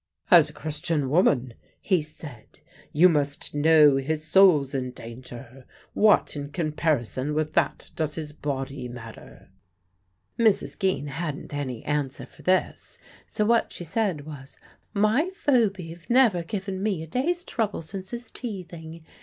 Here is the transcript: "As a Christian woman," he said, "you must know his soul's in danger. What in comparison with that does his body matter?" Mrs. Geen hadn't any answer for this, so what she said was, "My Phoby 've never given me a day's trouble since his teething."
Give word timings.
"As 0.31 0.49
a 0.49 0.53
Christian 0.53 1.11
woman," 1.11 1.53
he 1.79 2.01
said, 2.01 2.59
"you 2.91 3.07
must 3.07 3.53
know 3.53 3.97
his 3.97 4.23
soul's 4.25 4.73
in 4.73 4.89
danger. 4.89 5.63
What 5.93 6.35
in 6.35 6.49
comparison 6.49 7.35
with 7.35 7.53
that 7.53 7.91
does 7.95 8.15
his 8.15 8.33
body 8.33 8.87
matter?" 8.87 9.51
Mrs. 10.39 10.79
Geen 10.79 11.05
hadn't 11.05 11.53
any 11.53 11.83
answer 11.85 12.25
for 12.25 12.41
this, 12.41 12.97
so 13.27 13.45
what 13.45 13.71
she 13.71 13.83
said 13.83 14.25
was, 14.25 14.57
"My 14.91 15.29
Phoby 15.29 15.93
've 15.93 16.09
never 16.09 16.41
given 16.41 16.81
me 16.81 17.03
a 17.03 17.07
day's 17.07 17.43
trouble 17.43 17.83
since 17.83 18.09
his 18.09 18.31
teething." 18.31 19.05